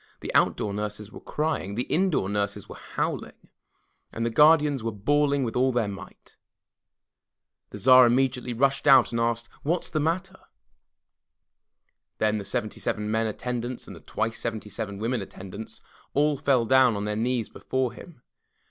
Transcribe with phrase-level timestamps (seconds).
[0.21, 3.37] The outdoor nurses were crying; the indoor nurses were howling,
[4.11, 6.37] and the guardians were bawling with all their might.
[7.69, 10.39] The Tsar immediately rushed out and asked, "What is the matter?"
[12.17, 15.81] Then the seventy seven men attendants and the twice seventy seven women attendants
[16.15, 18.23] all fell down on their knees before him.